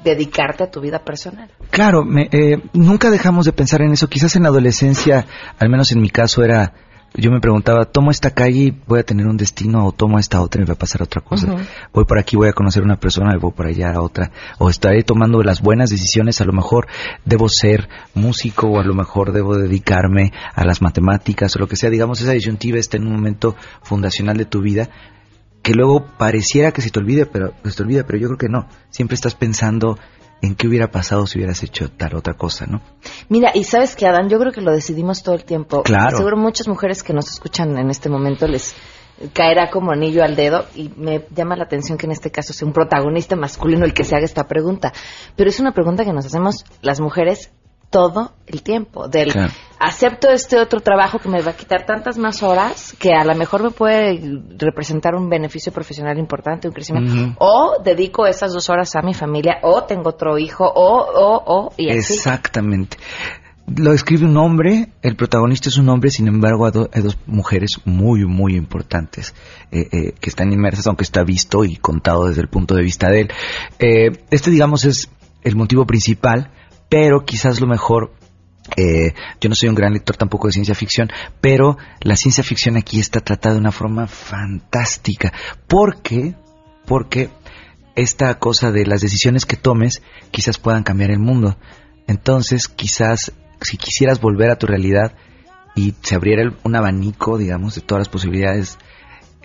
[0.03, 1.51] dedicarte a tu vida personal.
[1.71, 4.09] Claro, me- eh, nunca dejamos de pensar en eso.
[4.09, 5.27] Quizás en la adolescencia,
[5.59, 6.73] al menos en mi caso, era.
[7.15, 10.41] Yo me preguntaba, ¿tomo esta calle y voy a tener un destino o tomo esta
[10.43, 11.57] otra y me va a pasar otra cosa?
[11.93, 14.31] Voy por aquí, voy a conocer a una persona y voy por allá a otra.
[14.59, 16.87] O estaré tomando las buenas decisiones, a lo mejor
[17.25, 21.77] debo ser músico o a lo mejor debo dedicarme a las matemáticas o lo que
[21.77, 21.91] sea.
[21.91, 24.91] Digamos, esa disyuntiva está en un momento fundacional de tu vida
[25.63, 28.49] que luego pareciera que se te olvide, pero se te olvida, pero yo creo que
[28.49, 28.69] no.
[28.91, 29.99] Siempre estás pensando
[30.43, 32.81] en qué hubiera pasado si hubieras hecho tal otra cosa, ¿no?
[33.29, 35.83] Mira, y sabes que Adán, yo creo que lo decidimos todo el tiempo.
[35.83, 36.17] Claro.
[36.17, 38.75] Seguro muchas mujeres que nos escuchan en este momento les
[39.33, 42.67] caerá como anillo al dedo y me llama la atención que en este caso sea
[42.67, 44.93] un protagonista masculino el que se haga esta pregunta.
[45.37, 47.51] Pero es una pregunta que nos hacemos las mujeres
[47.91, 49.09] todo el tiempo.
[49.09, 49.53] Del Claro.
[49.79, 53.35] acepto este otro trabajo que me va a quitar tantas más horas que a lo
[53.35, 54.21] mejor me puede
[54.59, 57.35] representar un beneficio profesional importante, un crecimiento.
[57.39, 61.73] O dedico esas dos horas a mi familia, o tengo otro hijo, o, o, o,
[61.77, 62.15] y así.
[62.15, 62.97] Exactamente.
[63.77, 67.19] Lo escribe un hombre, el protagonista es un hombre, sin embargo hay, do- hay dos
[67.27, 69.35] mujeres muy, muy importantes
[69.71, 73.11] eh, eh, que están inmersas, aunque está visto y contado desde el punto de vista
[73.11, 73.29] de él.
[73.79, 75.11] Eh, este, digamos, es
[75.45, 76.51] el motivo principal,
[76.89, 78.13] pero quizás lo mejor
[78.77, 81.09] Eh, yo no soy un gran lector tampoco de ciencia ficción,
[81.41, 85.33] pero la ciencia ficción aquí está tratada de una forma fantástica.
[85.67, 86.35] Porque,
[86.85, 87.31] porque
[87.97, 91.57] esta cosa de las decisiones que tomes quizás puedan cambiar el mundo.
[92.07, 95.15] Entonces, quizás si quisieras volver a tu realidad
[95.75, 98.77] y se abriera el- un abanico, digamos, de todas las posibilidades,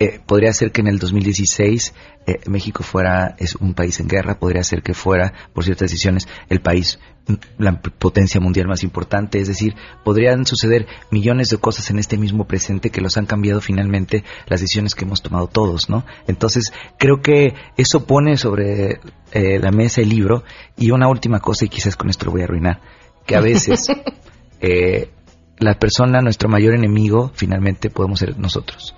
[0.04, 1.94] eh, podría ser que en el 2016
[2.26, 6.28] eh, México fuera es un país en guerra, podría ser que fuera, por ciertas decisiones,
[6.50, 11.90] el país, mm, la potencia mundial más importante, es decir, podrían suceder millones de cosas
[11.90, 15.90] en este mismo presente que los han cambiado finalmente las decisiones que hemos tomado todos,
[15.90, 16.06] ¿no?
[16.28, 19.00] Entonces, creo que eso pone sobre
[19.32, 20.44] eh, la mesa el libro
[20.76, 22.82] y una última cosa, y quizás con esto lo voy a arruinar,
[23.26, 23.88] que a veces
[24.60, 25.12] eh,
[25.60, 28.94] la persona, nuestro mayor enemigo, finalmente podemos ser nosotros.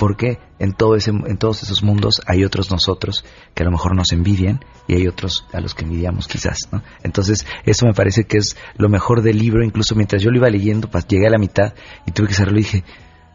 [0.00, 3.94] Porque en, todo ese, en todos esos mundos hay otros nosotros que a lo mejor
[3.94, 6.82] nos envidian y hay otros a los que envidiamos quizás, ¿no?
[7.02, 9.62] Entonces, eso me parece que es lo mejor del libro.
[9.62, 11.74] Incluso mientras yo lo iba leyendo, pues, llegué a la mitad
[12.06, 12.84] y tuve que cerrarlo y dije,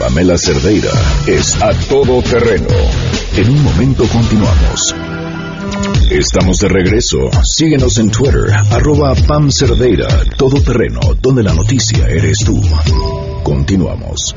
[0.00, 0.90] Pamela Cerdeira
[1.26, 2.68] es a todo terreno.
[3.36, 4.94] En un momento continuamos.
[6.10, 7.18] Estamos de regreso.
[7.42, 10.08] Síguenos en Twitter, arroba Pam Cerdeira,
[10.38, 12.62] todo terreno, donde la noticia eres tú.
[13.42, 14.34] Continuamos.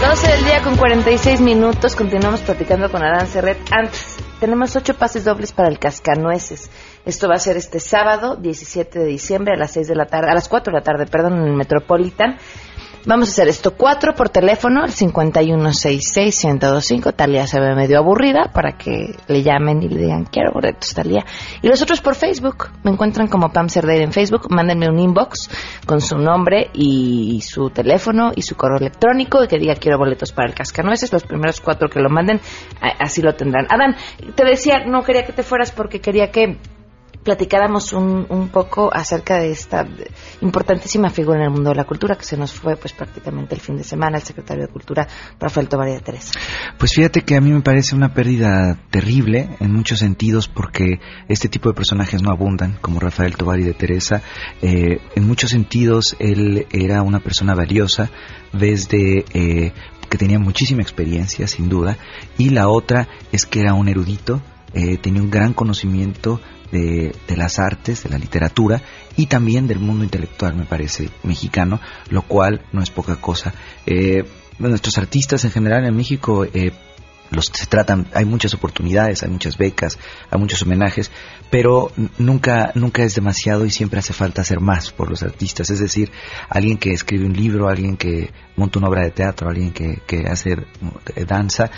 [0.00, 1.96] 12 del día con 46 minutos.
[1.96, 3.58] Continuamos platicando con Adán Serret.
[3.72, 6.70] Antes, tenemos ocho pases dobles para el Cascanueces.
[7.04, 10.30] Esto va a ser este sábado, 17 de diciembre, a las 6 de la tarde,
[10.30, 12.38] a las 4 de la tarde, perdón, en el Metropolitan.
[13.06, 17.14] Vamos a hacer esto cuatro por teléfono, el 5166-1025.
[17.14, 21.24] Talía se ve medio aburrida para que le llamen y le digan, quiero boletos, Talía.
[21.62, 22.68] Y los otros por Facebook.
[22.84, 24.48] Me encuentran como Pam Cerdeira en Facebook.
[24.50, 25.48] Mándenme un inbox
[25.86, 30.32] con su nombre y su teléfono y su correo electrónico y que diga, quiero boletos
[30.32, 31.10] para el Cascanueces.
[31.10, 32.38] Los primeros cuatro que lo manden,
[32.98, 33.66] así lo tendrán.
[33.70, 33.96] Adán,
[34.34, 36.58] te decía, no quería que te fueras porque quería que
[37.22, 39.86] platicáramos un, un poco acerca de esta
[40.40, 43.60] importantísima figura en el mundo de la cultura que se nos fue pues prácticamente el
[43.60, 45.06] fin de semana, el secretario de Cultura,
[45.38, 46.32] Rafael Tobar de Teresa.
[46.78, 51.48] Pues fíjate que a mí me parece una pérdida terrible en muchos sentidos porque este
[51.48, 54.22] tipo de personajes no abundan, como Rafael Tobar y de Teresa.
[54.62, 58.10] Eh, en muchos sentidos él era una persona valiosa
[58.52, 59.72] desde eh,
[60.08, 61.96] que tenía muchísima experiencia, sin duda,
[62.36, 64.42] y la otra es que era un erudito,
[64.74, 68.82] eh, tenía un gran conocimiento de, de las artes, de la literatura
[69.16, 71.80] y también del mundo intelectual, me parece, mexicano,
[72.10, 73.52] lo cual no es poca cosa.
[73.86, 74.24] Eh,
[74.58, 76.72] nuestros artistas en general en México eh,
[77.30, 79.98] los se tratan, hay muchas oportunidades, hay muchas becas,
[80.30, 81.10] hay muchos homenajes,
[81.50, 85.70] pero nunca, nunca es demasiado y siempre hace falta hacer más por los artistas.
[85.70, 86.10] Es decir,
[86.48, 90.26] alguien que escribe un libro, alguien que monta una obra de teatro, alguien que, que
[90.26, 90.56] hace
[91.14, 91.70] eh, danza,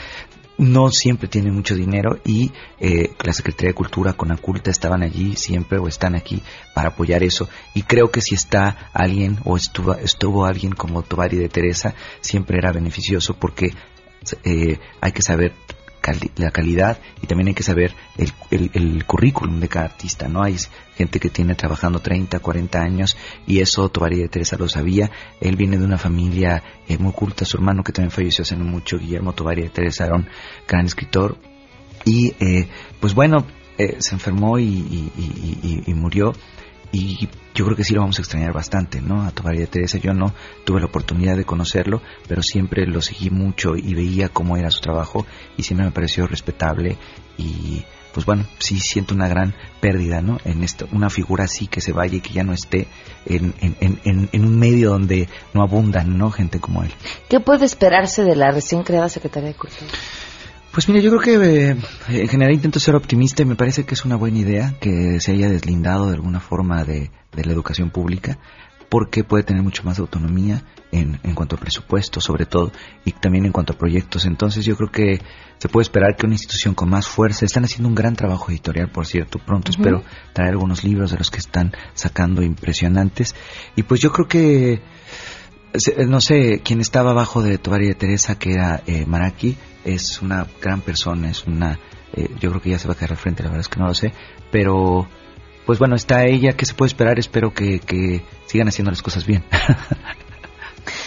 [0.58, 5.34] no siempre tiene mucho dinero y eh, la Secretaría de Cultura con Aculta estaban allí
[5.36, 6.42] siempre o están aquí
[6.74, 7.48] para apoyar eso.
[7.74, 12.58] Y creo que si está alguien o estuvo, estuvo alguien como Tovari de Teresa siempre
[12.58, 13.74] era beneficioso porque
[14.44, 15.52] eh, hay que saber
[16.36, 20.42] la calidad y también hay que saber el, el, el currículum de cada artista, ¿no?
[20.42, 20.56] Hay
[20.96, 25.10] gente que tiene trabajando 30, 40 años y eso Tovari de Teresa lo sabía.
[25.40, 28.64] Él viene de una familia eh, muy culta, su hermano que también falleció hace no
[28.64, 30.28] mucho, Guillermo Tovari de Teresa, era un
[30.66, 31.36] gran escritor
[32.04, 32.68] y eh,
[33.00, 33.46] pues bueno,
[33.78, 36.32] eh, se enfermó y- y- y- y murió
[36.92, 39.22] y yo creo que sí lo vamos a extrañar bastante, ¿no?
[39.24, 40.32] A Tobar y de Teresa yo no
[40.64, 44.80] tuve la oportunidad de conocerlo, pero siempre lo seguí mucho y veía cómo era su
[44.80, 45.26] trabajo
[45.57, 46.96] y siempre me pareció respetable
[47.38, 47.82] y
[48.14, 50.38] pues bueno, sí siento una gran pérdida, ¿no?
[50.44, 52.86] En esto, una figura así que se vaya y que ya no esté
[53.24, 56.30] en, en, en- en, en un medio donde no abundan, ¿no?
[56.30, 56.90] Gente como él.
[57.30, 59.90] ¿Qué puede esperarse de la recién creada Secretaría de Cultura?
[60.73, 61.77] Pues mira, yo creo que eh,
[62.09, 65.33] en general intento ser optimista y me parece que es una buena idea que se
[65.33, 68.39] haya deslindado de alguna forma de, de la educación pública
[68.89, 72.73] porque puede tener mucho más autonomía en, en cuanto a presupuesto sobre todo
[73.05, 74.25] y también en cuanto a proyectos.
[74.25, 75.20] Entonces yo creo que
[75.59, 78.91] se puede esperar que una institución con más fuerza, están haciendo un gran trabajo editorial
[78.91, 80.03] por cierto, pronto espero
[80.33, 83.35] traer algunos libros de los que están sacando impresionantes
[83.77, 84.83] y pues yo creo que
[86.07, 90.20] no sé, quien estaba abajo de Tobar y de Teresa, que era eh, Maraki, es
[90.23, 91.79] una gran persona, es una...
[92.14, 93.81] eh, yo creo que ya se va a quedar al frente, la verdad es que
[93.81, 94.12] no lo sé,
[94.51, 95.09] pero...
[95.64, 97.20] Pues bueno, está ella, ¿qué se puede esperar?
[97.20, 99.45] Espero que, que sigan haciendo las cosas bien.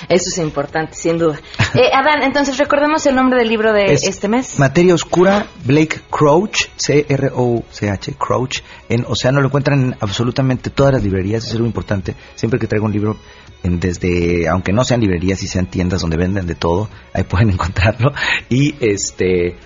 [0.09, 1.39] Eso es importante, sin duda.
[1.76, 4.57] Eh, Adán, entonces recordemos el nombre del libro de Es este mes.
[4.57, 8.61] Materia Oscura, Blake Crouch, C-R-O-C-H, Crouch.
[8.88, 12.15] En Océano lo encuentran en absolutamente todas las librerías, eso es algo importante.
[12.36, 13.17] Siempre que traigo un libro,
[13.63, 17.49] en desde, aunque no sean librerías y sean tiendas donde venden de todo, ahí pueden
[17.55, 18.13] encontrarlo.
[18.47, 19.57] Y este,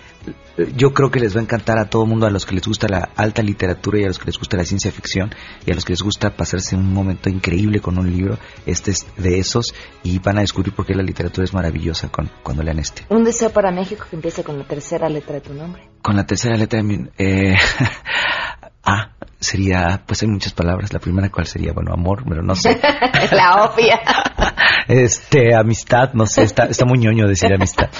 [0.75, 2.87] yo creo que les va a encantar a todo mundo, a los que les gusta
[2.87, 5.33] la alta literatura y a los que les gusta la ciencia ficción
[5.65, 8.37] y a los que les gusta pasarse un momento increíble con un libro.
[8.65, 12.29] Este es de esos y van a descubrir por qué la literatura es maravillosa con,
[12.43, 13.05] cuando lean este.
[13.09, 15.89] Un deseo para México que empiece con la tercera letra de tu nombre.
[16.01, 17.09] Con la tercera letra de mi...
[17.17, 17.55] Eh,
[18.83, 20.93] A sería, pues hay muchas palabras.
[20.93, 21.71] La primera, ¿cuál sería?
[21.73, 22.79] Bueno, amor, pero no sé.
[23.31, 23.99] la obvia.
[24.87, 27.89] Este, amistad, no sé, está, está muy ñoño decir amistad.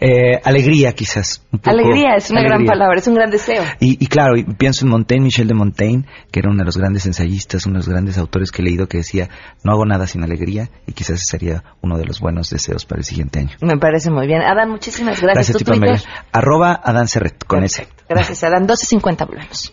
[0.00, 1.42] Eh, alegría, quizás.
[1.50, 1.70] un poco.
[1.70, 3.62] Alegría es una gran palabra, es un gran deseo.
[3.80, 6.76] Y, y claro, y pienso en Montaigne, Michel de Montaigne, que era uno de los
[6.76, 9.30] grandes ensayistas, uno de los grandes autores que he leído, que decía,
[9.62, 13.00] no hago nada sin alegría, y quizás ese sería uno de los buenos deseos para
[13.00, 13.56] el siguiente año.
[13.62, 14.42] Me parece muy bien.
[14.42, 15.56] Adán, muchísimas gracias.
[15.56, 15.78] Gracias.
[15.80, 16.00] Twitter.
[16.32, 17.88] Arroba Adán Serret, con ese.
[18.08, 18.68] Gracias, Adán.
[18.68, 19.72] 12.50 volvemos.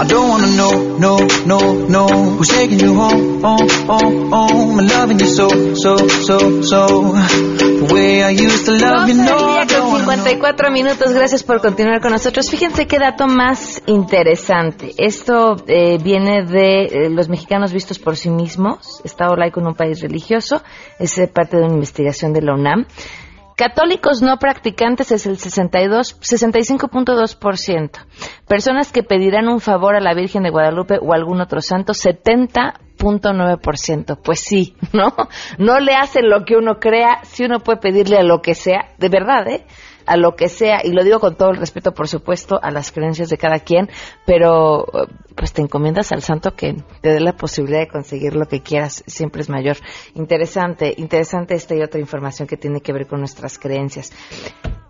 [0.00, 4.86] I don't wanna know, no, no, no Who's taking you home, home, home, home I'm
[4.86, 9.66] loving you so, so, so, so The way I used to love you, no I
[9.66, 12.48] don't wanna 54 minutos, gracias por continuar con nosotros.
[12.48, 14.94] Fíjense qué dato más interesante.
[14.96, 19.74] Esto eh, viene de eh, los mexicanos vistos por sí mismos, Estado laico en un
[19.74, 20.62] país religioso,
[20.98, 22.86] es eh, parte de una investigación de la UNAM.
[23.60, 27.90] Católicos no practicantes es el 62, 65.2%.
[28.48, 34.18] Personas que pedirán un favor a la Virgen de Guadalupe o algún otro santo, 70.9%.
[34.24, 35.14] Pues sí, ¿no?
[35.58, 38.94] No le hacen lo que uno crea, si uno puede pedirle a lo que sea,
[38.96, 39.66] de verdad, ¿eh?
[40.06, 42.92] A lo que sea, y lo digo con todo el respeto, por supuesto, a las
[42.92, 43.88] creencias de cada quien,
[44.26, 48.46] pero eh, pues te encomiendas al santo que te dé la posibilidad de conseguir lo
[48.46, 49.76] que quieras, siempre es mayor.
[50.14, 54.12] Interesante, interesante esta y otra información que tiene que ver con nuestras creencias.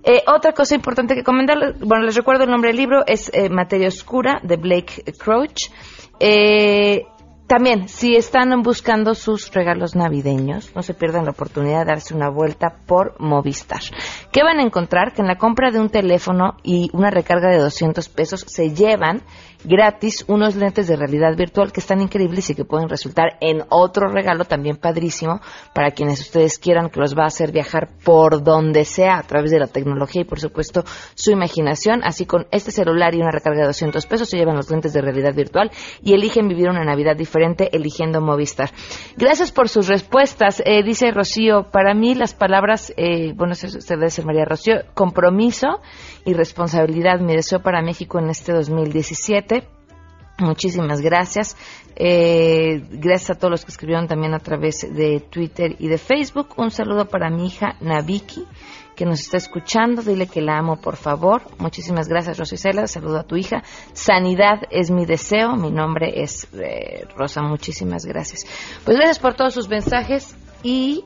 [0.02, 3.50] Eh, otra cosa importante que comentar, bueno, les recuerdo el nombre del libro, es eh,
[3.50, 5.70] Materia Oscura, de Blake Crouch.
[6.18, 7.04] Eh,
[7.50, 12.30] también, si están buscando sus regalos navideños, no se pierdan la oportunidad de darse una
[12.30, 13.80] vuelta por Movistar.
[14.32, 15.12] ¿Qué van a encontrar?
[15.12, 19.22] Que en la compra de un teléfono y una recarga de 200 pesos se llevan
[19.64, 24.08] gratis unos lentes de realidad virtual que están increíbles y que pueden resultar en otro
[24.08, 25.40] regalo también padrísimo
[25.74, 29.50] para quienes ustedes quieran que los va a hacer viajar por donde sea a través
[29.50, 32.02] de la tecnología y por supuesto su imaginación.
[32.04, 35.02] Así con este celular y una recarga de 200 pesos se llevan los lentes de
[35.02, 35.70] realidad virtual
[36.02, 38.70] y eligen vivir una Navidad diferente eligiendo Movistar.
[39.16, 40.62] Gracias por sus respuestas.
[40.64, 45.80] Eh, dice Rocío, para mí las palabras, eh, bueno, eso usted María Rocío, compromiso
[46.24, 47.20] y responsabilidad.
[47.20, 49.66] Mi deseo para México en este 2017.
[50.40, 51.56] Muchísimas gracias.
[51.96, 56.54] Eh, gracias a todos los que escribieron también a través de Twitter y de Facebook.
[56.56, 58.46] Un saludo para mi hija Naviki,
[58.96, 60.02] que nos está escuchando.
[60.02, 61.42] Dile que la amo, por favor.
[61.58, 62.86] Muchísimas gracias, Rosicela.
[62.86, 63.62] Saludo a tu hija.
[63.92, 65.56] Sanidad es mi deseo.
[65.56, 67.42] Mi nombre es eh, Rosa.
[67.42, 68.46] Muchísimas gracias.
[68.84, 70.34] Pues gracias por todos sus mensajes.
[70.62, 71.04] Y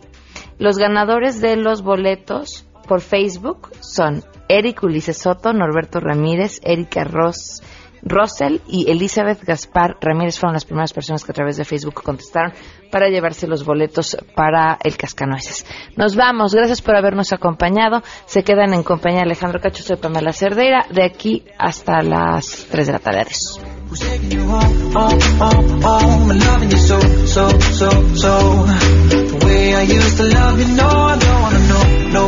[0.58, 7.62] los ganadores de los boletos por Facebook son Eric Ulises Soto, Norberto Ramírez, Erika Ross.
[8.04, 12.52] Russell y Elizabeth Gaspar Ramírez fueron las primeras personas que a través de Facebook contestaron
[12.90, 15.66] para llevarse los boletos para el Cascanueces.
[15.96, 18.02] Nos vamos, gracias por habernos acompañado.
[18.26, 22.86] Se quedan en compañía de Alejandro Cacho, soy Pamela Cerdeira, de aquí hasta las 3
[22.86, 23.24] de la tarde.